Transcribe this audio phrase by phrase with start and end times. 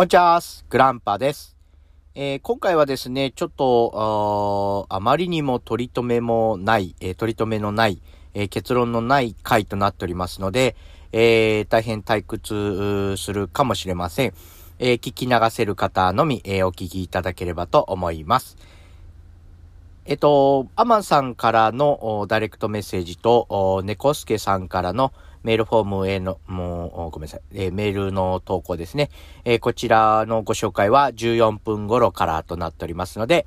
[0.00, 0.40] こんにちは
[0.70, 1.58] グランパです。
[2.14, 8.00] えー、今回はですね、ちょっと、あまりにも取り留めもない、えー、取り留めのない、
[8.32, 10.74] えー、結論のない回となっておりますので、
[11.12, 14.32] え大変退屈するかもしれません。
[14.78, 18.56] え聞き流せる方のみ、えお聞きいただければと思います。
[20.06, 25.12] えっと、アマンさんからのダイレクトメッセージと、猫助さんからの
[25.42, 29.10] メールフォームへの、もう、ごめんなさい、えー、メールの投稿ですね。
[29.44, 33.46] えー、こちらのご紹介は14分頃からとなっておりますので、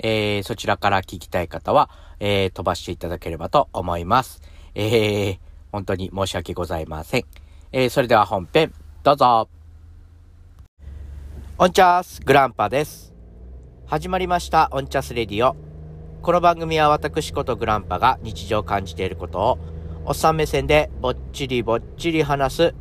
[0.00, 1.90] えー、そちらから聞きたい方は、
[2.20, 4.42] え飛ばしていただければと思います。
[4.74, 5.38] え
[5.70, 7.24] 本当に申し訳ございません。
[7.70, 8.72] えそれでは本編、
[9.04, 9.48] どうぞ。
[11.58, 13.12] オンチャースグランパです。
[13.86, 15.56] 始まりましたオンチャスレディオ。
[16.22, 19.58] この番組は私ことグランパが日常感じていることを
[20.10, 22.74] おっさん目線でぼっちりぼっちり話す、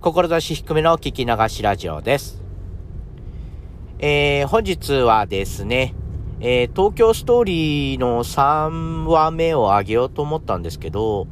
[0.00, 2.40] 志低めの聞き流しラジオです。
[3.98, 5.96] えー、本日はですね、
[6.38, 11.26] えー、東京ストーリーの3話目を上げようと思ったんですけど、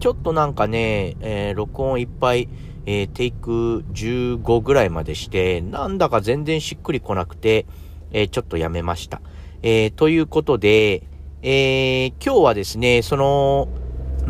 [0.00, 2.48] ちょっとなんかね、えー、録音いっぱい、
[2.84, 7.64] えー、テイク15ぐらいまでして、なんだか全然しっくりこなくて、
[8.10, 9.22] えー、ちょっとやめました。
[9.62, 11.04] えー、ということで、
[11.42, 13.68] えー、今日はですね、その、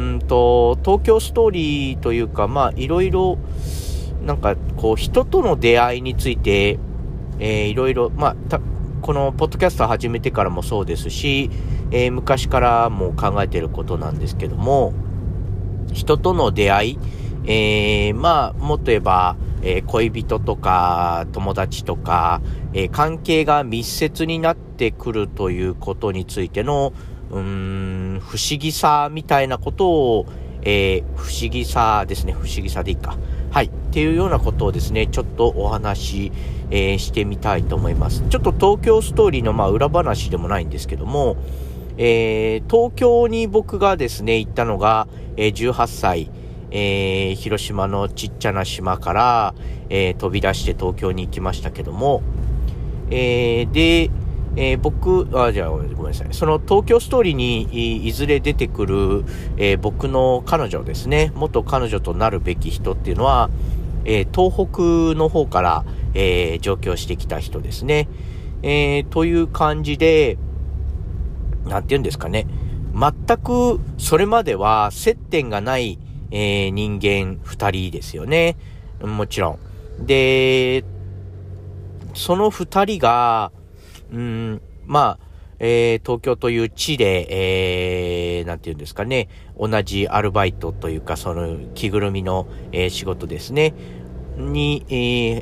[0.01, 3.37] うんと、東京ストーリーというか、まあ、いろいろ、
[4.25, 6.79] なんか、こう、人との出会いについて、
[7.39, 8.61] えー、いろいろ、まあ、
[9.03, 11.51] このポッドキャスト始めてからもそうですし、
[11.91, 14.95] えー、昔からも考えてることなんですけども、
[15.93, 16.99] 人との出会い、
[17.45, 22.41] えー、まあ、もっと言えば、えー、恋人とか友達とか、
[22.73, 26.95] え、関係が密接になってくるということについての、
[27.31, 30.27] うーん、不思議さみたいなことを、
[30.63, 32.33] えー、不思議さですね。
[32.33, 33.17] 不思議さでいいか。
[33.51, 33.67] はい。
[33.67, 36.33] っていうようなことをですね、ちょっとお話し、
[36.71, 38.23] えー、してみたいと思います。
[38.29, 41.37] ちょっと東京ストーリーの、まあ、裏話でもないんですけども、
[41.97, 46.31] えー、東京に僕がですね、行ったのが、え、18歳、
[46.71, 49.55] え、広島のちっちゃな島から、
[49.89, 52.23] え、飛び出して東京に行きましたけども、
[53.11, 54.11] え、で、
[54.57, 56.29] えー、僕、あ、じゃあ、ごめんなさい。
[56.33, 59.25] その東京ストーリーにいずれ出てくる、
[59.57, 63.49] えー、僕の彼女ですね、元彼女となるべき人っていうのは、
[64.05, 64.69] えー、東
[65.13, 68.09] 北の方から、え上京してきた人ですね。
[68.63, 70.39] えという感じで、
[71.67, 72.49] なんて言うんですかね。
[72.93, 76.01] 全くそれまでは接点がない、
[76.33, 78.57] え人間二人ですよね。
[79.01, 79.59] もちろ
[80.01, 80.07] ん。
[80.07, 80.85] で、
[82.15, 83.53] その二人が、
[84.13, 87.27] うん、まあ、えー、東京という地で、
[88.39, 89.29] えー、なんて言うんですかね、
[89.59, 93.75] 同じアルバイトというか、その着ぐるみの、えー、仕事ですね、
[94.37, 94.93] に、え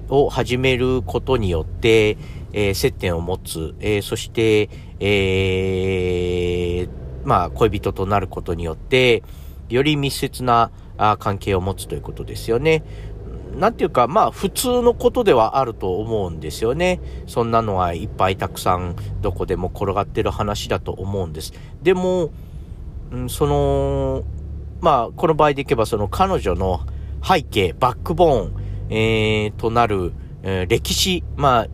[0.07, 2.19] ー、を始めることによって、
[2.53, 4.69] えー、接点を持つ、えー、そして、
[4.99, 6.89] えー、
[7.25, 9.23] まあ、恋人となることによって、
[9.69, 12.83] より密接なあ関係を持つということですよね。
[13.56, 17.00] なんていうか、まあ普通のことではあると思うんですよね。
[17.26, 21.53] そんなのはいっぱいたくさんどこでも転がってる話だと思うんです。
[21.82, 22.31] でも、
[23.10, 24.25] うん、その、
[24.81, 26.81] まあこの場合でいけばその彼女の
[27.22, 31.66] 背景、バックボーン、えー、となる、えー、歴史、ま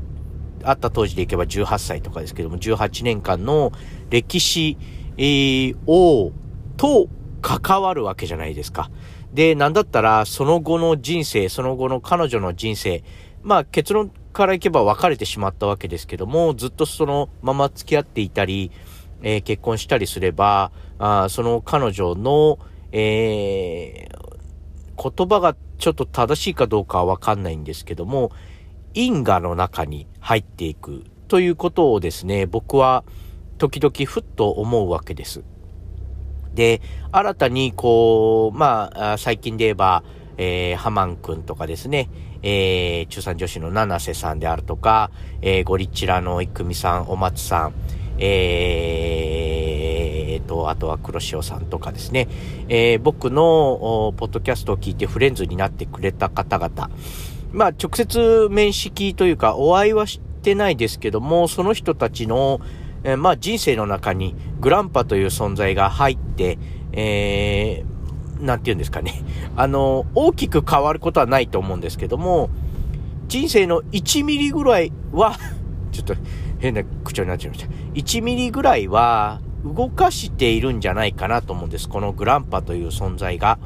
[0.62, 3.72] あ、あった当時でいけば18歳とかですけども、18年間の
[4.10, 4.78] 歴史、
[5.16, 6.32] えー、を、
[6.76, 7.08] と
[7.42, 8.90] 関わるわけじゃないですか。
[9.34, 13.02] で、なんだったら、その後の人生、その後の彼女の人生、
[13.42, 18.70] まあ結論からいけば別れてしまったわけですけども、ずっとそのまま付き合っていたり、
[19.22, 22.60] えー、結婚したりすれば、あその彼女の、
[22.92, 28.30] えー、言葉がちょっと正しいかどうかはわかんないんですけども、
[28.94, 33.02] 因果の中に入っていくということをですね、僕は
[33.58, 35.42] 時々ふっと思うわけです。
[36.54, 36.80] で、
[37.12, 40.04] 新たにこう、まあ、最近で言えば、
[40.36, 42.10] えー、ハマン君とかですね、
[42.42, 45.10] えー、中産女子の七瀬さんであるとか、
[45.42, 47.74] えー、ゴリチラの郁美さん、お松さん、
[48.18, 52.28] えー、と、あとは黒潮さんとかですね、
[52.68, 56.90] えー、僕のポッドキャストを聞いてフレンズになってくれた方々、
[57.52, 62.60] まあ、直接面識というか、お会いはしてないですけども、その人たちの、
[63.04, 66.58] えー、まあ人生の中にグランパという存在が入って、
[66.92, 69.22] えー、なんて言うんですかね。
[69.56, 72.50] あの、大きく変わることはないと思うんですけども、
[73.28, 75.36] 人生の1ミリぐらいは
[75.92, 76.14] ちょっと
[76.58, 77.68] 変な口調になっちゃいました。
[77.94, 81.88] 1ミリぐらいは動かしているんじゃないかなと思うんです。
[81.88, 83.58] このグランパという存在が。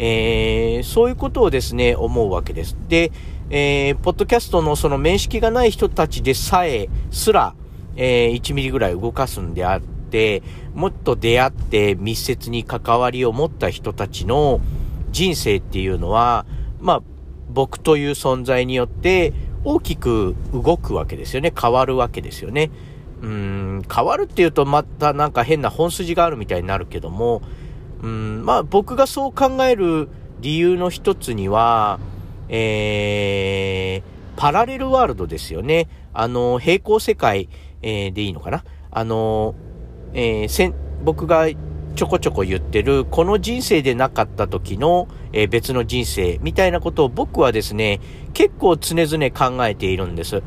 [0.00, 2.76] えー、そういうことをですね、思うわけです。
[2.88, 3.10] で、
[3.50, 7.54] えー、ポッドキャストのその面識がない人たちでさえ、すら、
[7.98, 10.42] えー、1ミリぐらい動かすんであって、
[10.72, 14.60] もっと出会って密接に関わりを持った人たちの
[15.10, 16.46] 人生っていうのは、
[16.80, 17.02] まあ、
[17.50, 19.32] 僕という存在によって
[19.64, 21.52] 大きく動くわけですよね。
[21.60, 22.70] 変わるわけですよね。
[23.20, 27.42] うん、変わるっていうとまたなんか変な本筋があるみたいになるけども、
[28.00, 30.08] うん、まあ僕がそう考える
[30.40, 31.98] 理由の一つには、
[32.48, 35.88] えー、パラレルワールドですよね。
[36.12, 37.48] あの、平行世界、
[37.82, 38.64] えー、でいいのかな？
[38.90, 39.54] あの、
[40.14, 41.46] えー、せん、僕が
[41.94, 48.00] ちょこちょこ言ってる、この人生でなかった時の、えー、別の人生みたいなことを僕はですね、
[48.34, 50.42] 結構常々考えているんです。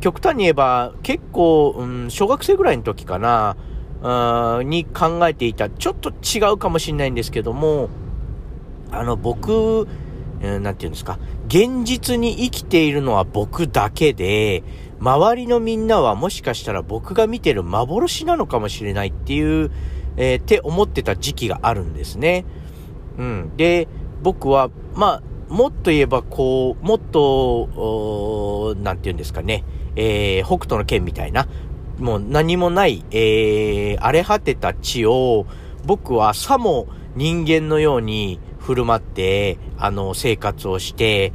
[0.00, 3.56] 極端に言えば、結構、うん、小学生ぐらいの時かな、
[4.02, 7.90] うんに考えていた、ちょっと違うかもしれないんですけども、
[8.90, 9.86] あの、僕、
[10.40, 14.64] えー、なんて言うんですか、現実に生きているのは僕だけで、
[15.00, 19.70] 周りのみんなはもしかしたら僕が見てる幻なのかもしれないっていう、
[20.16, 22.44] えー、って思ってた時期があるんですね。
[23.18, 23.56] うん。
[23.56, 23.88] で、
[24.22, 29.64] 僕は、まあ、もっと言えば、こう、もっと、なんて言うんですかね、
[29.96, 31.48] えー、北斗の剣みたいな、
[31.98, 35.46] もう何もない、えー、荒れ果てた地を、
[35.84, 41.32] 僕はさも人間のように振る舞って、あの、生活をして、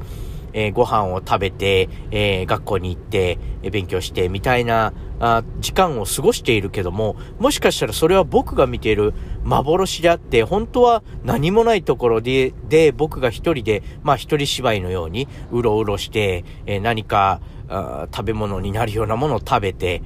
[0.56, 9.14] えー、ご飯を食べて、えー、学校に行って、え、勉強して、みたいなあ時間を過ごしているけども、もしかしたらそれは僕が見ている
[9.44, 20.02] 幻であって、本当は何もないところで、で、僕が一人で、まあ一人芝居のように、うろうろして、え何かあ食べ物になるようなものを食べて、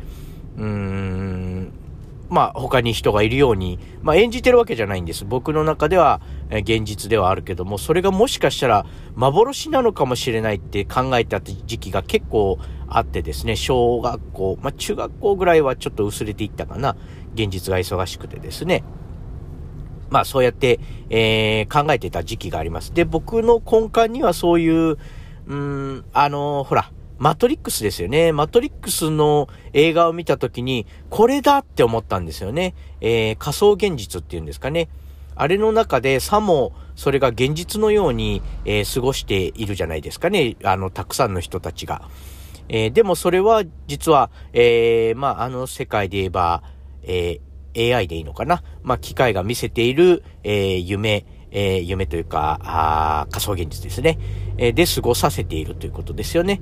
[0.58, 1.59] うーん、
[2.30, 5.26] まあ他に人がいるように、まあ演じてるわけじゃないんです。
[5.26, 8.86] 僕の中では、え現実ではあるけども、それがもしかしたら
[9.16, 16.96] 幻なのかもしれないって考えた時期が結構あってですね、小学校、まあ中学校ぐらいはちょっと薄れていったかな。
[17.34, 18.84] 現実が忙しくてですね。
[20.10, 20.80] まあそうやって、
[21.10, 22.94] えー、考えてた時期があります。
[22.94, 24.98] で、僕の根幹にはそういう、
[25.48, 28.32] うん、あのー、ほら、マトリックスですよね。
[28.32, 32.74] マトリックスの映画を見たときに、これだって思ったんですよね。
[33.02, 34.88] えー、仮想現実っていうんですかね。
[35.36, 40.56] あれの中でさもそれが現実のように、えー、過ごしているじゃないですかね。
[40.64, 42.02] あの、たくさんの人たちが。
[42.70, 46.64] えー、でもそれは実は、えー、まあ、あの世界で言えば、
[47.04, 47.40] え、
[47.76, 48.64] AI でいいのかな。
[48.82, 54.20] まあ、機械が見せている、え、夢、え、夢というか、あ仮想現実ですね。
[54.58, 56.62] え、で過ごさせているということですよね。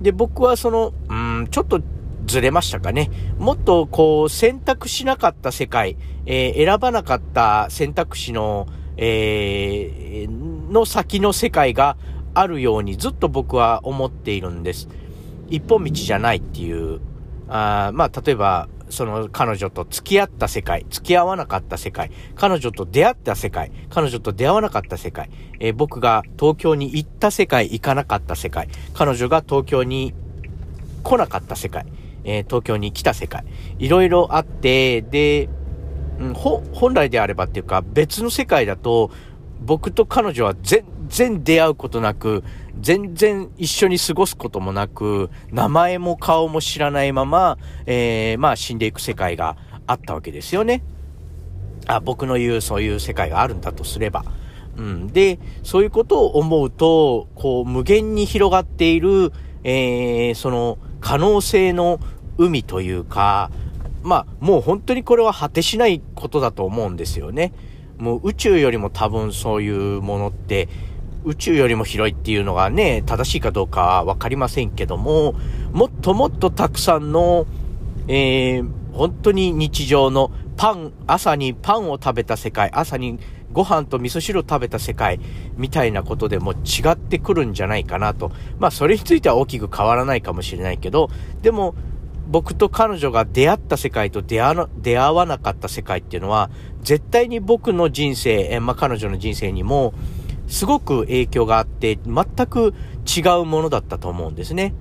[0.00, 1.80] で、僕はその、うん、ちょっと
[2.26, 3.10] ずれましたかね。
[3.38, 5.96] もっとこう、選択しなかった世界、
[6.26, 8.66] えー、選ばなかった選択肢の、
[8.96, 11.96] えー、の先の世界が
[12.34, 14.88] あるようにずっと僕は思っているんです。
[15.48, 17.00] 一本道じゃないっていう、
[17.48, 25.30] あまあ、例えば、その彼女と付き合った世界、付き合わなかった世界、彼女と出会った世界、彼女と出会わなかった世界、
[25.60, 30.14] えー、僕が東京に行った世界、行かなかった世界、彼女が東京に
[31.02, 31.86] 来なかった世界、
[32.24, 33.44] えー、東京に来た世界、
[33.78, 35.48] いろいろあって、で、
[36.18, 39.10] うん、本来であればっていうか別の世界だと
[39.60, 42.44] 僕と彼女は全然出会うことなく、
[42.80, 50.82] 全然一緒に過ごすこともなく、名前も顔も知らないまま、えー、まあ死んでいく世界があったわけですよね。
[51.86, 54.24] あ、僕の言うそういう世界があるんだとすれば。
[54.76, 55.08] うん。
[55.08, 59.32] で、そういうことを思うと、こう、無限に広がっている、
[59.64, 61.98] えー、その、可能性の
[62.36, 63.50] 海というか、
[64.02, 67.52] まあ、もう本当にこれは果てしないことだと思うんですよね。
[67.98, 70.68] もう宇宙よりも多分そういうものって
[71.24, 75.34] 宇宙よりも広いっていうのがね、正しいかどうかわかりませんけども、
[75.72, 77.46] もっともっとたくさんの、
[78.06, 83.18] えー、本当に日常のパン、朝にパンを食べた世界、朝に
[83.52, 85.20] ご飯と味噌汁を食べた世界
[85.56, 88.30] みたいなことでも違ってくるんじゃないかなと。
[88.58, 91.10] まあそれについては大きく変わらないかもしれないけど、
[91.42, 91.74] でも
[92.28, 94.54] 僕と彼女が出会った世界と出会
[95.12, 96.50] わなかった世界っていうのは、
[96.82, 99.94] 絶対に僕の人生、えまあ彼女の人生にも、
[100.48, 102.74] すごく影響があって、全く
[103.06, 104.74] 違うものだったと思うんですね。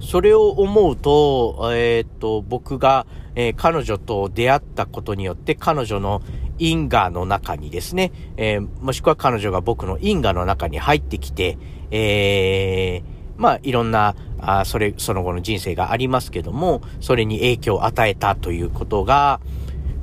[0.00, 6.22] それを思うと、えー、っと、僕が、えー、彼女と出会ったことによって、彼女の
[6.58, 11.58] 因果の中にですね、えー、もしくは彼女が僕の因果の中に入ってきて、
[11.90, 13.02] え
[13.36, 19.40] まあ、いろんな、あそれ、その後の人生がありますけども、それに影響を与えたということが、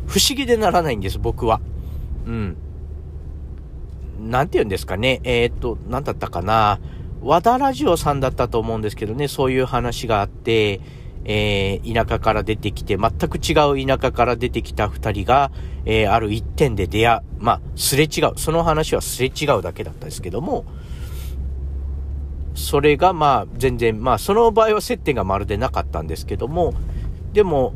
[0.07, 1.61] 不思議でならないんです、僕は。
[2.25, 2.57] うん。
[4.19, 6.79] なんて言うんですかね、えー、っと、なんだったかな、
[7.21, 10.81] 和田ラジオさんだったと思うんですけどね、そういう話があって、
[11.25, 13.51] えー、田舎から出てきて、全く違
[13.83, 15.51] う田舎から出てきた二人が、
[15.85, 18.33] えー、ある一点で出会う、まあ、すれ違う。
[18.37, 20.65] その話はすれ違うだけだったんですけども、
[22.55, 26.73] それがまあ、全然、まあ、その場合は接点がまるでなかったんですけども、
[27.33, 27.73] でも、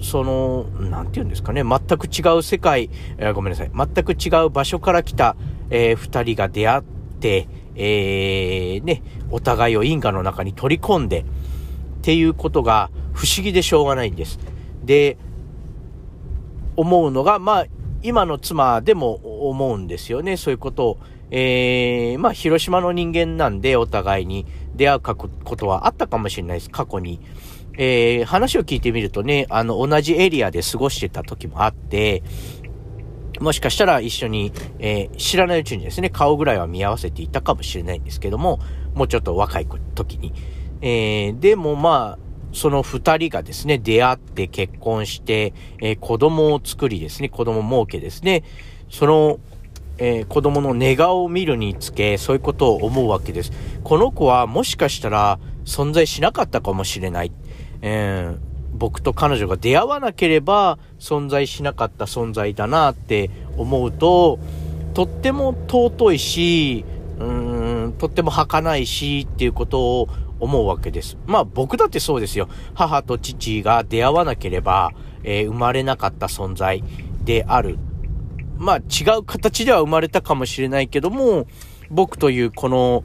[0.00, 5.36] その、なんて言うんですかね、全く違う世界、えー、ごめんなさい、全く違う場所から来た、
[5.70, 6.82] えー、二人が出会っ
[7.20, 11.24] て、えー、ね、お互いを因果の中に取り込んで、っ
[12.02, 14.38] ていうことが不思議でしょうがないんです。
[14.84, 15.16] で、
[16.76, 17.66] 思うのが、まあ、
[18.02, 20.36] 今の妻でも思うんですよね。
[20.36, 20.98] そういうことを。
[21.30, 26.70] えー、まあ、広島の人間なんで、お互いに出会うことはあったかもしれないです。
[26.70, 27.20] 過去に。
[27.76, 32.22] えー、話を聞いてみるとね、あの、同じエリアで過ごしてた時もあって、
[33.40, 38.60] もしかしたら一緒に、えー、知らないうちにですね、顔ぐらいは見合わせていたかもしれないんですけども、
[38.94, 40.32] もうちょっと若い時に。
[40.80, 48.44] えー、でもまあ、その二人がですね、出会って結婚して、えー、子供を作りですね、子供儲けですね、
[48.88, 49.40] その、
[49.98, 53.52] えー、子供の寝顔を見るにつけ、そういうことを思うわけです。
[53.82, 57.32] この子はもしかしたら存在しなかったかもしれない。
[57.82, 64.38] えー、僕と彼女が出会わなければ存在しなかった存在だなって思うと、
[64.94, 66.84] とっても尊いし、
[67.18, 70.08] うーん、とっても儚いしっていうことを
[70.40, 71.16] 思うわけです。
[71.26, 72.48] まあ僕だってそうですよ。
[72.74, 76.82] 母と父が出会わなければ、えー、生まれなかった存在
[77.24, 77.78] である。
[78.58, 81.46] まあ違う形では生まれたかもしれないけども、
[81.90, 83.04] 僕というこの、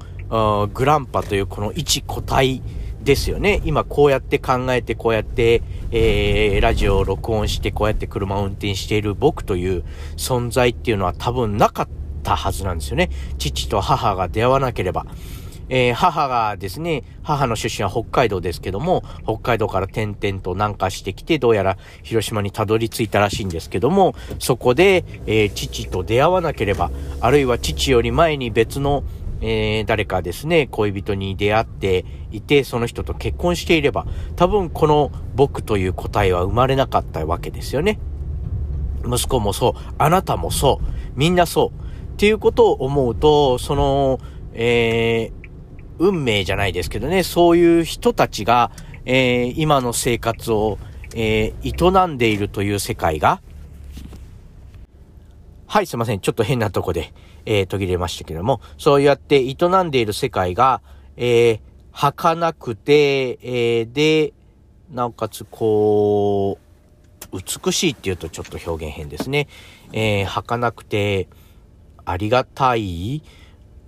[0.74, 2.62] グランパというこの一個体
[3.10, 3.60] ですよね。
[3.66, 9.84] 今こうやって考えて、こうやって、えー、ラジオを録音して、こうやって車を運転している僕という
[10.16, 11.88] 存在っていうのは多分なかっ
[12.22, 13.10] たはずなんですよね。
[13.40, 15.08] 父と母が出会わなければ。
[15.70, 29.04] えー、母がですね、母の出身は北海道ですけども、北海道から転々と南下してきて、どうやら広島にたどり着いたらしいんですけども、そこで、えー、父と出会わなければ、あるいは父より前に別の、
[29.42, 34.06] えー、誰かですね、恋人に出会っていて、その人と結婚していれば、
[34.36, 38.00] 多分この僕という答えは生まれなかったわけですよね。
[39.06, 42.14] 息子もそう、あなたもそう、みんなそう。
[42.14, 44.20] っていうことを思うと、その、
[44.54, 45.50] えー、
[46.00, 48.72] 運命じゃないですけどね、そういう人たちが、
[49.06, 50.78] えー、今の生活を、
[51.16, 53.42] えー、営んでいるという世界が、
[55.66, 56.20] はい、すいません。
[56.20, 57.14] ちょっと変なとこで、
[57.52, 60.82] えー、途切れましたけども、そうやって営んでいる世界が、
[61.18, 61.60] えー、
[61.92, 64.34] 儚くて、えー、で、
[64.92, 66.60] なおかつ、こ
[67.34, 69.48] う、美しいっていうとちょっと表現変ですね。
[69.94, 71.28] えー、儚くて、
[72.06, 73.24] ありがたい、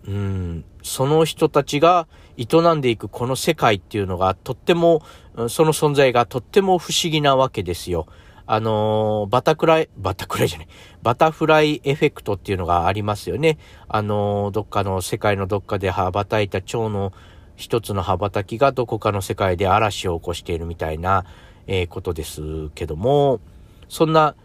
[0.08, 5.03] うん、その人たちが営んでいくこの世界っていうのがとっても、
[5.50, 8.08] その存在がとっても不思議なわけですよ。
[8.45, 10.67] あのー、バタクライ、バタクライじゃない、
[11.03, 13.57] バタフライエフェクトっていうのがありますよね。
[13.88, 17.13] あのー、どっかの世界のどっかで羽ばたいた蝶の
[17.55, 21.25] 一つの羽ばたきがどこかの世界で嵐を起こしているみたいな、
[21.67, 23.39] えー、ことですけども、
[23.88, 24.36] そんな、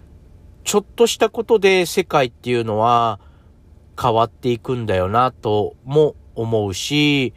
[0.65, 3.21] ちょっとしたことで世界っていうのは
[4.01, 7.33] 変わっていくんだよなとも思うし、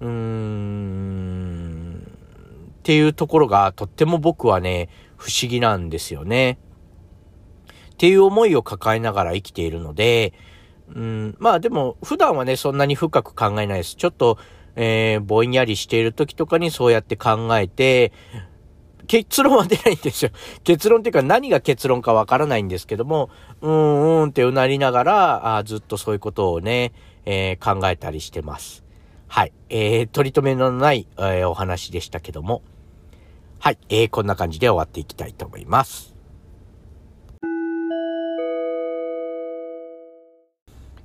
[0.00, 1.60] うーん、
[2.78, 4.88] っていうところがとっても僕はね、
[5.20, 6.58] 不思議なんですよね。
[7.92, 10.32] っていう思いを抱えながら生きているので、
[10.88, 13.96] うん、まあでも普段はね、そんなに深く考えないです。
[13.96, 14.38] ちょっと、
[14.76, 18.12] えー、ぼんやりしている時とかにそうやって考えて、
[19.06, 20.30] 結論は出ないんですよ。
[20.64, 23.28] 結論っていうか何が結論かわからないんですけども、
[23.60, 26.92] うんうんってうなりながら、あずっとそういうことをね、
[27.26, 28.82] えー、考えたりしてます。
[29.28, 29.52] はい。
[29.68, 32.62] えー、取り留めのない、えー、お話でしたけども。
[33.62, 33.78] はい。
[33.90, 36.14] えー、こんな感じで終わっていきたいと思います。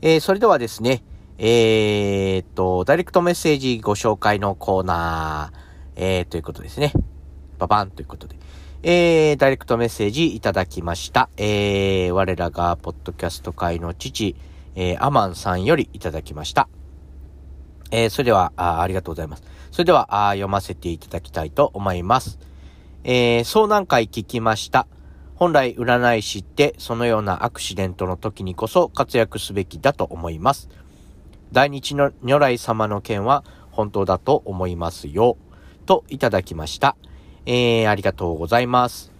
[0.02, 1.04] えー、それではですね、
[1.38, 5.58] えー、っと、ダイレクトメッセージご紹介のコーナー、
[5.98, 6.94] えー、ということですね。
[7.60, 8.38] ババンということで。
[8.84, 11.28] えー、ダイレクトメッセージいただきました。
[11.36, 14.38] えー、我らがポッドキャスト界の父、
[14.76, 16.70] えー、アマンさんよりいただきました。
[17.92, 19.55] えー、それではあ、ありがとうございます。
[19.75, 22.39] それでは、あ読ませていただきたいと思います。
[23.03, 24.88] えー、う何回聞きました。
[25.36, 30.70] 本来占い師ってそのようなアクシデントの時にこそ活躍すべきだと思います。
[31.51, 35.36] 大日の如来様の件は本当だと思いますよ。
[35.86, 36.96] といただきました。
[37.46, 39.12] えー、ありがとうございます。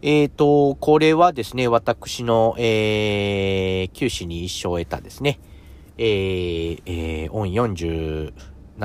[0.00, 5.40] えっ、ー、と、これはですね、私の、えー、九死に一生を得たですね、
[5.98, 8.32] えー、えー、御40、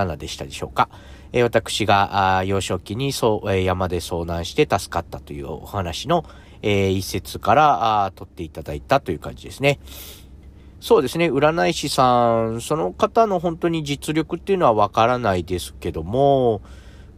[0.05, 0.89] 7でしたでしょうか。
[1.31, 6.25] えー、私が幼少期にそう、えー、山で遭難して助かったというお話の、
[6.61, 9.79] えー、一節からあ取っていただいたという感じですね。
[10.79, 16.61] そうですね、占い師さん、その方の本当に実力っていうのはわからないですけども、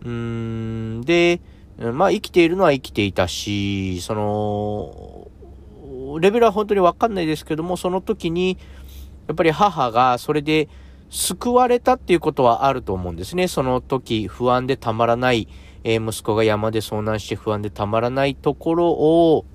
[0.01, 1.41] うーん、で、
[1.77, 8.57] まあ生きているのは生きていたし、その、レベルは本当にわかんないですけども、その時に、
[9.27, 10.69] やっぱり母がそれで、
[11.09, 13.47] 救われたっていうことはあると思うんですね。
[13.47, 15.47] その時不安でたまらない、
[15.83, 19.45] えー、息子が山で遭難して不安でたまらないところを、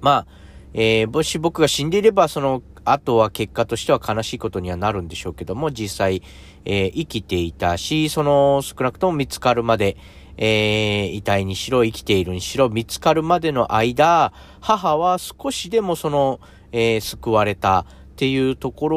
[0.00, 0.26] まあ、
[0.72, 6.22] えー、もし僕が死んでいれば、そのあとは結果としては悲しいことにはなるんでしょうけども、実際、
[6.64, 9.96] えー、生きていたし、その少なくとも見つかるまで、
[10.38, 16.40] えー、遺体にしろ、生きているにしろ、見つかるまでの間、母は少しでもその、
[16.72, 17.84] えー、救われたっ
[18.16, 18.88] ていうとこ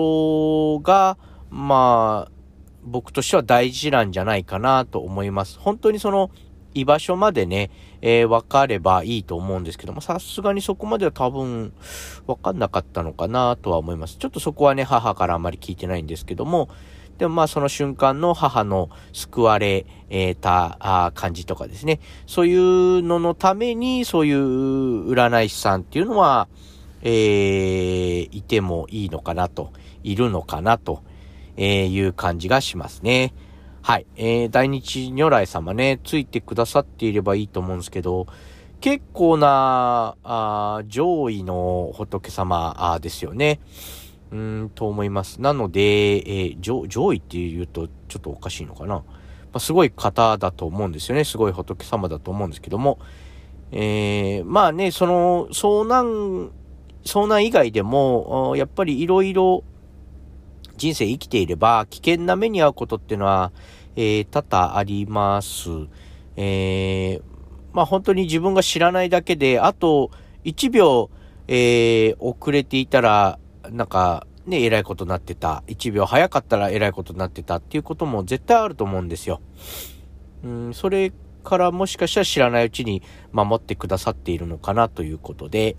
[0.74, 1.18] ろが、
[1.50, 2.32] まあ、
[2.84, 5.60] 僕としては大事なんじゃないかなと思います。
[5.60, 6.32] 本当にその、
[6.74, 11.74] 居場所までね、えー、分かればいいと思うんですけども、さすがにそこまでは多分
[12.28, 14.18] 分かんなかったのかなとは思います。
[14.18, 16.70] ちょっとそこはね、母からあんまり聞いてないんですけども、
[17.18, 19.86] でもまあその瞬間の母の救われ
[20.40, 26.48] た感じとかですね、そういうののためにそういう占い師さんっていうのは、
[27.02, 31.04] えー、いてもいいのかなと、いるのかなと
[31.62, 33.34] えーいう感じがしますね。
[33.82, 34.06] はい。
[34.16, 38.28] えー、大日如来様ね、ついてくださっていればいいと思うんですけど、
[38.80, 43.60] 結構な、あ上位の仏様ですよね。
[44.32, 45.42] うん、と思います。
[45.42, 48.96] なので、えー、上上位って言うとちょっとおかしいのかな。
[48.96, 49.04] ま
[49.54, 51.26] あ、すごい方だと思うんですよね。
[51.26, 53.00] すごい仏様だと思うんですけども。
[53.72, 56.52] えー、まあね、その、遭難、
[57.04, 59.64] 遭難以外でも、やっぱりいろいろ
[60.80, 63.52] 人生生きていれば、危険な目に遭うことっていうのは、
[63.96, 65.70] えー、多々あります。
[66.38, 67.22] えー、
[67.74, 70.10] まあ本当に自分が知らないだけで、あと
[70.46, 71.10] 1秒、
[71.48, 73.38] えー、遅れていたら、
[73.70, 75.64] なんか、ね、偉いことになってた。
[75.68, 79.42] 1秒早かったら偉いことになってたっていうことも絶対あると思うんですよ。
[80.44, 81.12] うん、それ
[81.44, 85.76] からもしかしたら知らないうちに守ってくださっているのかなということで、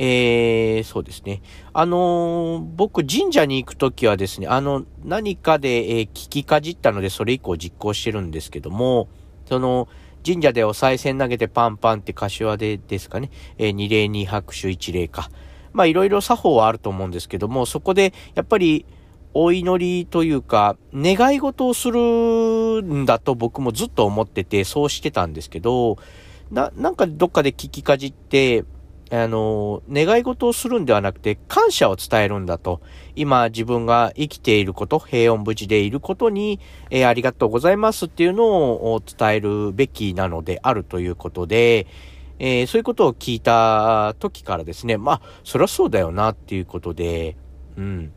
[0.00, 1.42] えー、そうですね。
[1.72, 9.08] あのー、僕、神社に行くときはですね、あの、何かで、えー、聞きかじったので、それ以降実行してるんですけども、
[9.46, 9.88] その、
[10.24, 15.30] 神社でお賽銭投げてパンパンって柏でですかね、えー、二礼二拍手一礼か。
[15.72, 18.86] まあ、いろいろ作法はあると思うんですけども、そこで、やっぱり、
[19.34, 25.98] お祈りというか、願い事をするんだと僕もずっと思ってて、そうしてたんですけど、
[26.50, 28.64] な、なんかどっかで聞きかじって、
[29.10, 32.80] あの、願い事をするんではなくて、感謝を伝えるんだと。
[33.16, 41.86] 今、自分が生きていること、平穏無事でいることに、えー、ありがとうございますっていうのを伝えるべきなのであるということで、
[42.38, 47.36] えー、そういうことを聞いた時からですね、まあ、そりゃそうだよなっていうことで、
[47.76, 48.12] うん。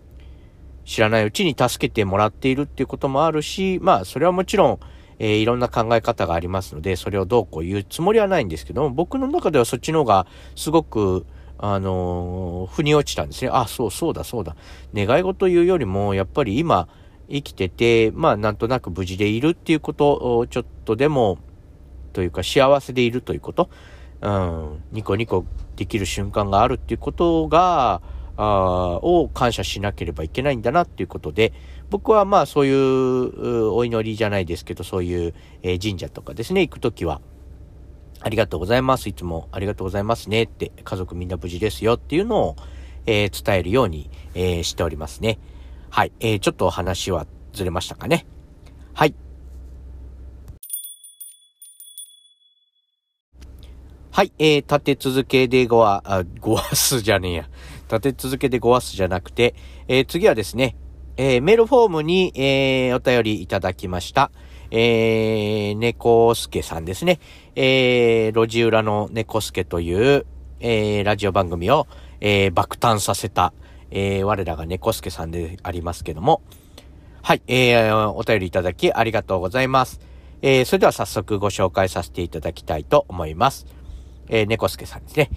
[0.84, 4.80] 知らないうちに助けてもらっているっていうこともあるし、まあ、それはもちろん、
[5.24, 11.28] えー、いろんな考え方がありますので、それをどうこう言うつもりはないんですけども、僕の中ではそっちの方がすごく、
[11.60, 13.52] あのー、腑に落ちたんですね。
[13.54, 14.56] あ、そうそうだそうだ。
[14.96, 16.88] 願い事言うよりも、やっぱり今
[17.30, 21.38] 生きてて、まあなんとなく無事でいるっていうことをちょっとでも、
[22.14, 23.70] というか幸せでいるということ、
[24.22, 28.02] うん、ニコニコできる瞬間があるっていうことが、
[28.38, 31.54] あを感謝しなければいけないんだなっていうことで、
[31.92, 37.22] 僕はまあそういうお祈りじゃないですけど、そういう、神社とかですね、行くときは、
[38.22, 39.10] ありがとうございます。
[39.10, 42.56] いつもありがとうございますねって、家族みんな無事ですよっていうのを、
[43.06, 45.38] えー、伝えるように、えー、しておりますね。
[45.90, 46.14] はい。
[46.22, 48.26] えー、ちょっと話はずれましたかね。
[48.94, 49.14] はい。
[54.12, 54.32] はい。
[54.40, 57.50] えー、立て続けでごわ、あ、ごわすじゃねえや。
[57.90, 59.56] 立て続けでごわすじゃなくて、
[59.90, 60.78] えー、次はですね、
[61.18, 64.32] えー、メールフォームに、えー、お便りいただきました。
[64.72, 67.20] えー、猫助さんですね。
[67.56, 70.26] えー、路地裏の猫助という、
[70.60, 71.88] えー、ラジオ番組を、
[72.22, 73.54] えー、爆誕させた、
[73.92, 76.42] えー、我らが猫助さんでありますけども。
[77.24, 80.00] はい、えー、お便りいただきありがとうございます。
[80.42, 83.68] えー、それでは早速ご紹介させていただきたいと思います。
[84.28, 85.30] えー、猫助さんですね。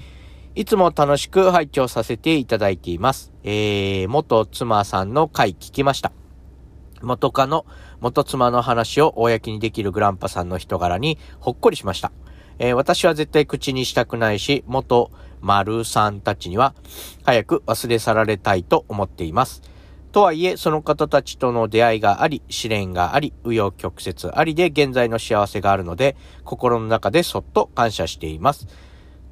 [0.57, 3.33] いつも楽しく拝聴させていただいています。
[3.43, 6.13] えー、元妻さんの回聞きました。
[7.03, 7.67] 元カノ、
[7.99, 12.13] 元妻の話を公にできるグランパさんの人柄にほっこりしました。
[12.61, 16.77] えー、私は絶対口にしたくないし、元丸さんたちには
[17.25, 19.61] 早く忘れ去られたいと思っています。
[20.13, 26.15] とはいえ、その方たちとの出会いがあり、試練があり、紆余曲折ありで現在の幸せがあるので、
[26.45, 28.69] 心の中でそっと感謝しています。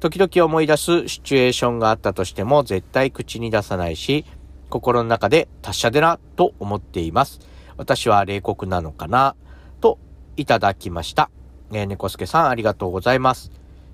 [0.03, 4.25] 時々思い出すシチュエーションがあったとしても、絶対口に出さないし、
[4.69, 7.39] 心の中で達者でな、と思っています。
[7.77, 9.37] 私は冷酷なのかな、
[9.79, 9.99] と
[10.35, 11.29] いただきました。
[11.71, 13.53] えー、猫助さんありがとうございます。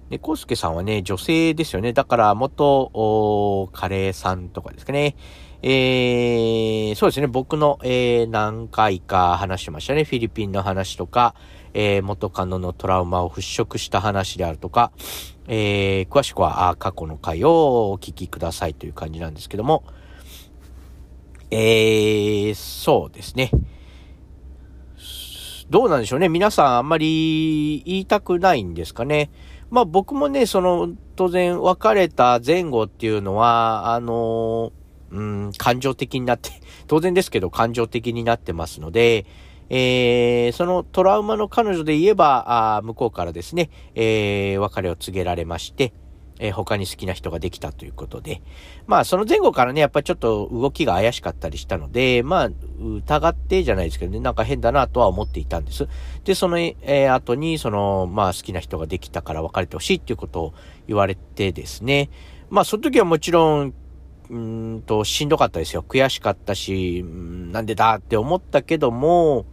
[0.09, 1.93] 猫助さんはね、女性ですよね。
[1.93, 5.15] だから元、カレーさんとかですかね。
[5.61, 7.27] えー、そうですね。
[7.27, 10.05] 僕の、えー、何回か話しましたね。
[10.05, 11.35] フィリピンの話とか、
[11.73, 14.91] えー、元カノのトラウマを払拭した話であるとか、
[15.47, 19.83] えー、詳しくは過去の回をお聞きくださいという感じなんですけども、
[21.51, 23.51] えー、そうですね。
[25.69, 26.29] どうなんでしょうね。
[26.29, 29.29] 皆さんあんまり言いたくないんですかね。
[29.69, 34.71] まあ僕もね、その、当然別れた前後っていうのは、あの、
[35.11, 36.49] うん、感情的になって、
[36.87, 39.25] 当然ですけど感情的になってますので、
[39.69, 45.93] えー、そのトラウマの彼女で言えば、あ向こうからですね、えー、別れを告げられまして、
[46.39, 48.41] えー、他に好きな人ができたということで、
[48.87, 55.87] まあその前後からね、やっぱりちょっと動きが怪しかったりしたので、まあ疑ってじゃないですけどね、なんか変だなとは思っていたんです。
[56.23, 60.53] で、その、えー、後に、その、まあ好きな人ができたから別れてほしいっていうことを
[60.87, 62.09] 言われてですね、
[62.49, 63.73] まあその時はもちろん、
[64.29, 65.83] うんと、しんどかったですよ。
[65.87, 69.45] 悔しかったし、なんでだって思ったけども、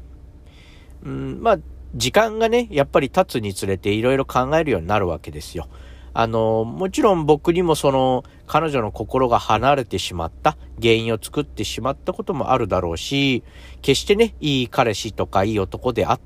[1.06, 1.58] うん、まあ、
[1.94, 5.68] 時間がね、やっぱり経つにつれていろいろ考えるようになるわけですよ。
[6.12, 13.44] あの、もちろん僕にもその、彼女の心が離れてしまった原因を作ってしまったこともあるだろうし、
[13.82, 16.20] 決してね、いい彼氏とかいい男であっ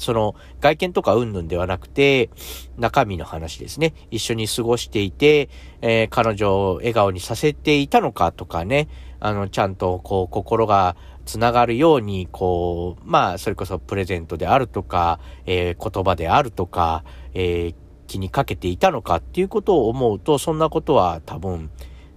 [0.00, 2.30] その外見とかうんぬんではなくて、
[2.78, 3.94] 中身の話ですね。
[4.10, 5.48] 一緒に過ごしていて、
[5.82, 8.88] えー、彼女を笑顔にさせていたのかとかね、
[9.20, 10.96] あの、ちゃんとこう心が
[11.30, 17.74] つながるように、こう、まあ、それこそプレゼントであるとか、えー、言葉であるとか、えー、
[18.08, 21.70] 気にかけていたのかっていうことを思うと、そんなことは多分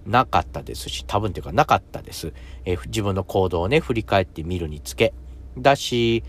[0.04, 2.32] なかったですし、多分というかなかったです。
[2.64, 5.14] えー、自分の行動をね、振り返ってみるにつけ。
[5.56, 6.24] だし、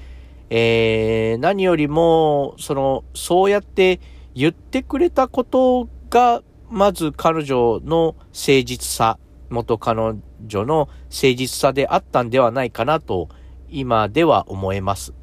[0.51, 3.99] えー、何よりも、その、そうやって
[4.35, 9.17] 言ってくれたことが、まず彼女の誠実さ、
[9.49, 13.29] 元彼女の誠実さであったんではないかなと、
[13.69, 15.13] 今では思えます。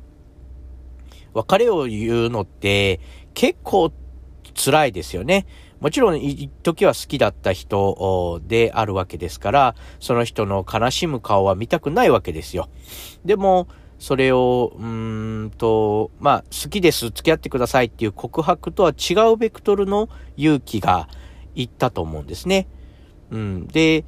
[1.35, 3.01] 別れを言うのって
[3.35, 3.93] 結構
[4.55, 5.47] 辛いですよね。
[5.81, 12.69] もちろん、一時は好きだった人であるわけですから、その人の悲しむ顔は見たくないわけですよ。
[13.25, 13.67] でも、
[13.99, 21.09] それを、うんと、まあ、好きです、付き合ってくださいっていう告白とは違うベクトルの勇気が
[21.57, 22.69] いったと思うんですね。
[23.33, 23.67] うん。
[23.67, 24.05] で、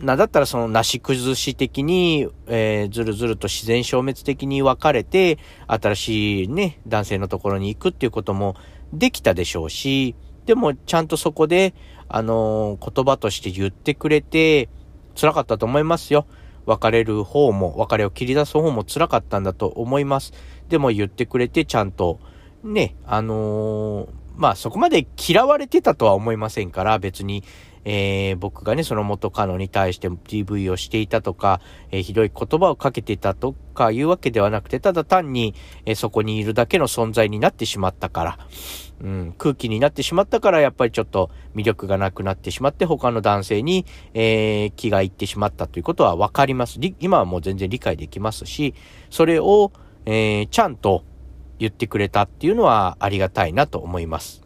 [0.00, 8.56] なだったらそのなし崩し的に、えー、ずるずると自然消滅的に別れて、新しいね、男性のところに行くっていうことも
[8.92, 11.74] できたでしょうし、でもちゃんとそこで、
[12.08, 14.68] あのー、言葉として言ってくれて、
[15.18, 16.26] 辛かったと思いますよ。
[16.66, 20.32] 別れる方も、別れを切り出す方も辛かったんだと思います。
[20.68, 22.20] でも言ってくれてちゃんと、
[22.62, 27.42] ね、あのー、まあそこまで嫌われてたとは思いませんから、別に、
[27.88, 31.60] えー、僕がね、その元カノに対して DV をしていたとか、
[31.92, 38.38] えー、ひどい言葉をかけてたとかいうわけではなくて、ただ単に、えー、そこにいるだけの存在になってしまったから、
[39.00, 46.80] うん、空気になってしまったから、やっぱりちょっと魅力がなくなってしまって、他の男性に、え気がいってしまったということはわかります。
[46.98, 48.74] 今はもう全然理解できますし、
[49.10, 49.70] それを、
[50.06, 51.04] えちゃんと
[51.58, 54.42] 言ってくれたっていうのはありがたいなと思います。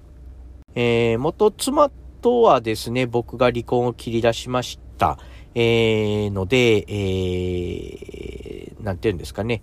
[0.74, 5.18] え元妻とはですね、僕が離婚を切り出しました。
[5.54, 9.62] えー、ので、えー、なんて言うんですかね。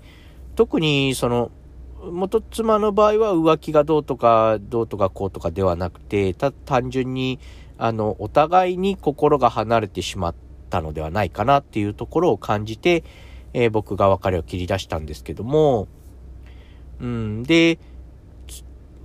[0.55, 1.51] 特に、その、
[2.11, 7.39] 元妻の場合は浮気がどうとか、どうとかこうとかではなくて、た、単純に、
[7.77, 10.35] あの、お互いに心が離れてしまっ
[10.69, 13.03] たのではないかなっていうところを感じて、
[13.53, 15.87] えー、僕が別れを切り出したんですけども、
[16.99, 17.79] うん、で、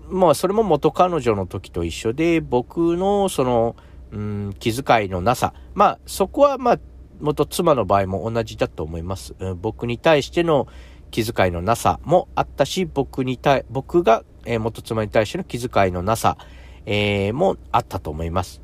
[0.09, 3.77] まあそれも元彼女の時と一緒で、僕のその、
[4.11, 5.55] うん、気遣いのなさ。
[5.75, 6.79] まあそこはまあ
[7.21, 9.35] 元妻の場合も同じだと思います。
[9.39, 10.67] うん、僕に対しての
[11.11, 16.37] 気遣いのなさもあったし、僕に対、僕が、えー、元妻に対しての気遣いのなさ、
[16.85, 18.61] えー、もあったと思います。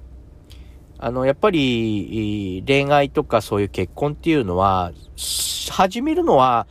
[0.99, 4.93] あの、やっぱり、恋愛とかそういう結婚っていうのは、
[5.71, 6.67] 始めるのは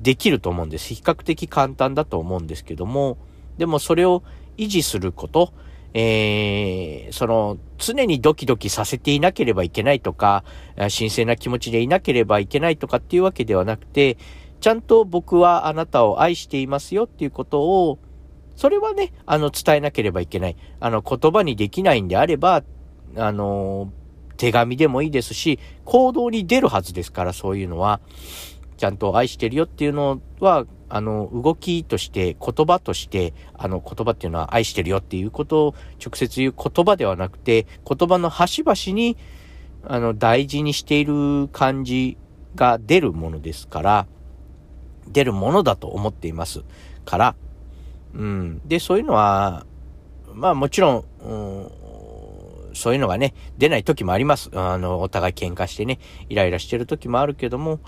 [0.00, 0.94] できると思うんです。
[0.94, 3.18] 比較的簡単だと思うんですけども、
[3.58, 4.22] でもそれを
[4.56, 5.52] 維持すること、
[5.94, 10.44] えー、その、常にドキドキさせていなければいけないとか、
[10.76, 14.18] 神聖な気持ちでいなければいけないとかっていうわけではなくて、
[14.60, 17.98] ちゃんと僕はあなたを愛していますよっていうことを、
[18.56, 20.56] それはね、あの、伝えなければいけない。
[20.80, 22.64] あの、言葉にできないんであれば、
[23.16, 23.92] あの、
[24.36, 28.00] 手紙でもいいですし、行動に出るはずですから、そういうのは。
[28.76, 39.16] ちゃんと愛してるよっていうのは、あの、動きとして、言葉として、あの、言葉っていうのは愛してるよっていうことを直接言う言葉ではなくて、言葉の端々に、
[39.84, 42.16] あの、大事にしている感じ
[42.54, 44.06] が出るものですから、
[45.08, 46.62] 出るものだと思っています
[47.04, 47.36] から、
[48.14, 48.60] うん。
[48.64, 49.66] で、そういうのは、
[50.32, 51.34] まあもちろん、う
[52.72, 54.50] ん、そういうのがね、出ない時もあります。
[54.54, 57.80] あの、お互い喧嘩してね、イライラしてる時もあるけども、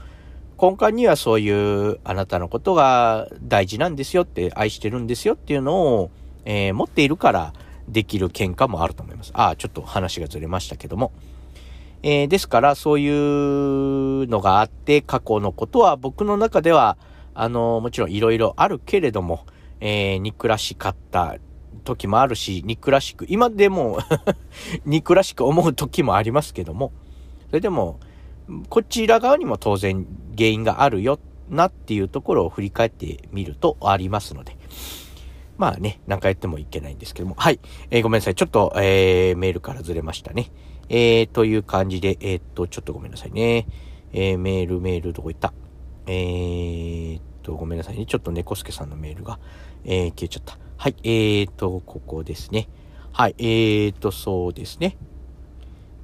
[0.61, 6.11] 根幹にはそういうあなたのことが大事なんですよって、愛してるんですよっていうのを、
[6.45, 7.53] えー、持っているから
[7.89, 9.33] できる喧嘩もあると思います。
[9.35, 11.13] ああ、ちょっと話がずれましたけども。
[12.03, 16.97] えー、ですから、そういうのがあって、過去のことは僕の中では、
[17.35, 19.45] あの、もちろんいろいろあるけれども、
[19.81, 21.37] えー、憎らしかった
[21.85, 23.99] 時もあるし、憎らしく、今でも
[24.87, 26.93] 憎らしく思う時もありますけども、
[27.49, 27.99] それでも、
[28.69, 30.07] こちら側にも当然
[30.37, 34.57] 原因があるよなっていうところを振り返ってみるとありますので。
[35.59, 37.35] まあね、何回言ってもいけないんですけども。
[37.39, 37.61] はい。
[37.91, 38.35] えー、ごめんなさい。
[38.35, 40.51] ちょっと、えー、メールからずれましたね。
[40.91, 43.67] えー、という感じで、えー、っと、ちょっとごめんなさいね。
[44.13, 45.55] えー、メール、メール、どこ行った？
[46.07, 48.05] えー、っと、ごめんなさいね。
[48.05, 49.39] ちょっと猫助さんのメールが、
[49.85, 50.59] えー、消えちゃった。
[50.77, 50.97] はい。
[51.05, 52.69] えー、っと、ここですね。
[53.13, 53.35] はい。
[53.39, 54.99] えー、っと、そうですね。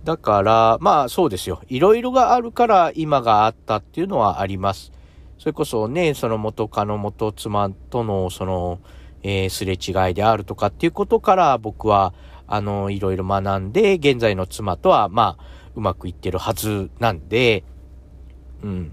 [0.04, 1.62] だから、まあそうですよ。
[1.68, 4.92] いろいろがあるから今があったっていうのはあります。
[5.38, 8.80] それこそね、その元カノ元妻とのその、
[9.22, 12.14] えー、すれ違いであるとかっていうことから僕は、
[12.46, 17.64] あの、いろいろ学んで、現在の妻とは、まあ、うまくいってるはずなんで、
[18.62, 18.92] うん。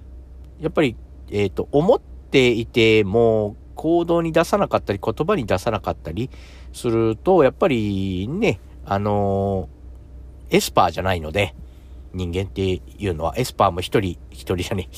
[0.59, 0.95] やっぱり、
[1.29, 6.29] えっ、ー、と、思っていても、行動に出さなかったり、言葉に出さなかったり
[6.73, 9.78] すると、やっぱりね、あのー
[10.49, 11.55] エスパーじゃないので、
[12.13, 14.89] 人間っていうのは、エスパーも一人、一人じゃね、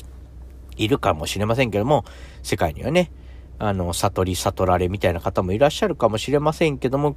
[0.78, 2.06] いるかもしれませんけども、
[2.44, 3.12] 世界にはね、
[3.60, 7.16] あの、悟り、悟られみたいな方もいらっしゃるかもしれませんけども、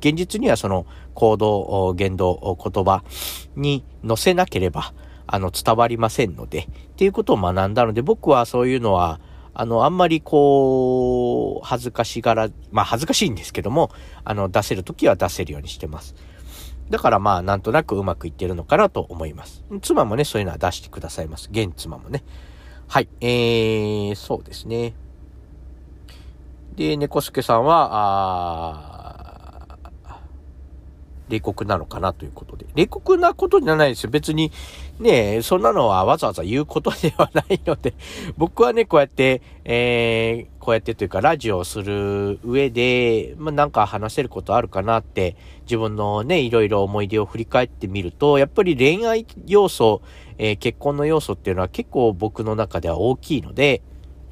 [0.00, 3.02] 現実にはその行動、言動、言葉
[3.56, 4.94] に乗せなければ、
[5.26, 9.20] あの、伝わりませんので、っていうことを学んだので、僕はそういうのは、
[9.52, 13.90] あの、あんまりこう、恥ずかしがら、まあ恥ずかしいんですけども、
[14.22, 16.14] あの、出せるときは出せるようにしてます。
[16.90, 19.64] だからまあなんとなくうまくいってるのかなと思います。
[19.82, 21.48] 妻もね、そういうのは出してくださいます。
[21.50, 22.22] 現妻もね。
[22.88, 23.08] はい。
[23.20, 24.94] えー、そうですね。
[26.76, 29.26] で、猫助さんは、あ
[31.28, 32.66] 冷酷なのかなということで。
[32.74, 34.10] 冷酷なことじゃないですよ。
[34.10, 34.52] 別に、
[34.98, 37.92] ねえ、そんなのはわざわざ言うことではないので、
[38.38, 50.00] 僕はね、こうやって、えー、こうやってというか、ラジオをする上で、まあ、なんか話せることあるかなって、自分のね、いろいろ思い出を振り返ってみると、やっぱり恋愛要素、
[50.38, 53.82] えー、結婚の要素っていうのは結構僕の中では大きいので、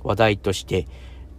[0.02, 0.86] 話題として、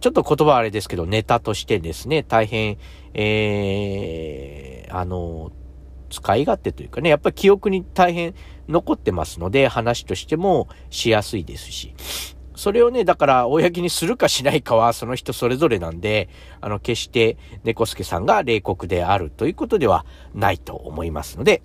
[0.00, 2.78] ちょっと言葉あれですけど、ネタとしてですね、大変、
[3.14, 5.50] えー、あの、
[6.10, 8.34] 使い勝手というかね、やっぱり記憶に大変
[8.68, 11.94] 残ってますので、話としてもしやすいですし。
[12.56, 16.30] それをね、だから、公にするかしないかは、その人それぞれなんで、
[16.62, 21.62] あの、決して、猫助さんが冷酷であるということではないと思いますので、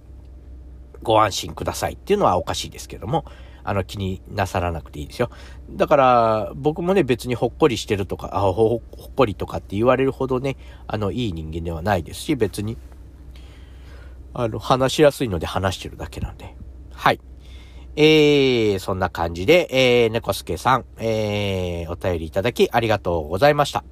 [1.01, 3.23] ご安心くださいっていうのはおかしいですけども、
[3.63, 5.29] あの、気になさらなくていいですよ。
[5.69, 12.77] だから、僕もね、別にほっこりしてるとか、あほほっこりとかって言われるほどね、あの、いい人間ではないですし、別に、
[14.33, 16.55] あの、話しやすいので話してるだけなんで。
[16.93, 17.19] はい。
[17.95, 23.83] えー、そんな感じで、えー、猫助さん、えー、お便りいただきありがとうございました。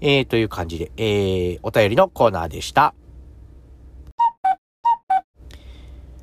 [0.00, 2.94] えー、という感じで、えー、お便りのコーナーでした。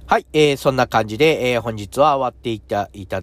[0.05, 3.21] はい、えー、そんな感じで、えー、本日は終わっていた、いた、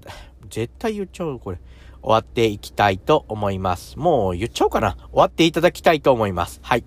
[0.48, 1.58] 絶対言っちゃう、これ。
[2.00, 3.98] 終わっていきたいと思います。
[3.98, 4.96] もう言っちゃおうかな。
[4.96, 6.60] 終わっていただきたいと思います。
[6.62, 6.84] はい。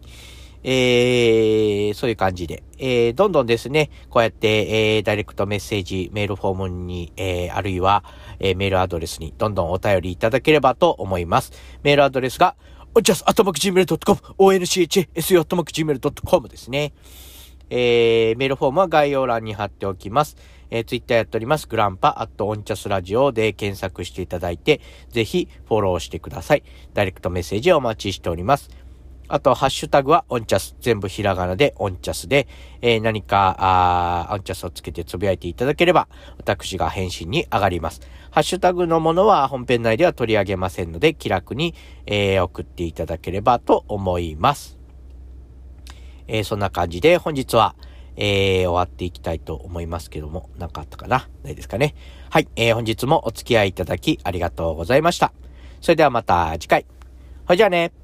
[0.64, 8.04] えー、そういう感じで、えー、どんどんですね、こうやって、えー、ダイレクトメッセージ、メールフォームに、えー、あるいは、
[8.40, 11.52] えー、メールアドレスにどんどんお便りいただければと思います。
[11.84, 12.56] メールアドレスが、
[12.94, 16.94] おじゃす、あとまく gmail.com、onchsu あとまく gmail.com ですね。
[17.70, 20.36] えー、メールフォームは概要欄に貼っておきます。
[20.70, 21.68] えー、ツイッターやっております。
[21.68, 26.64] グランパアットオンチャスラジオで検索していただいて、ぜひフォローしてください。
[26.94, 28.70] ダイレクトメッセージをお待ちしております。
[29.34, 30.76] あと、ハッシュタグはオンチャス。
[30.82, 32.48] 全部ひらがなでオンチャスで、
[32.82, 38.02] えー、何か、あオンチャスをつけてつぶやいていただければ、私が返信に上がります。
[38.30, 41.74] ハッシュタグのものは本編内では取り上げませんので、気楽に、
[42.06, 44.78] えー、送っていただければと思います。
[46.28, 47.76] えー、そんな感じで本日は、
[48.18, 51.30] えー、終わっていきたいと思いますけども、何かあったかな？
[51.44, 51.96] ないですかね？
[52.30, 55.32] はい、えー、本日もお付き合いいただきありがとうございました。
[55.80, 56.86] それではまた次回。
[57.46, 58.01] ほいじゃあね。